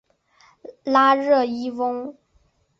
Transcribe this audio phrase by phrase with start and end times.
[0.83, 2.15] 拉热伊翁。